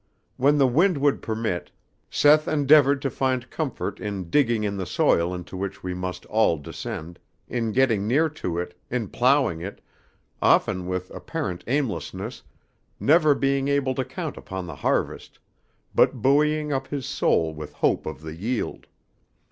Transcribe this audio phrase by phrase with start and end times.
[0.35, 1.69] When the wind would permit,
[2.09, 6.57] Seth endeavored to find comfort in digging in the soil into which we must all
[6.57, 9.79] descend, in getting near to it, in ploughing it,
[10.41, 12.41] often with apparent aimlessness,
[12.99, 15.37] never being able to count upon the harvest,
[15.93, 18.87] but buoying up his soul with hope of the yield.